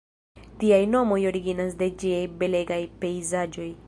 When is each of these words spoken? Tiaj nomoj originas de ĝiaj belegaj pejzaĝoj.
Tiaj 0.61 0.79
nomoj 0.93 1.19
originas 1.33 1.77
de 1.83 1.89
ĝiaj 2.05 2.23
belegaj 2.41 2.81
pejzaĝoj. 3.05 3.73